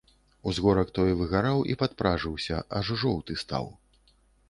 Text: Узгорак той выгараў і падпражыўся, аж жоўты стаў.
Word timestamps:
Узгорак 0.51 0.89
той 0.97 1.11
выгараў 1.19 1.61
і 1.73 1.77
падпражыўся, 1.83 2.55
аж 2.81 2.85
жоўты 3.05 3.41
стаў. 3.47 3.73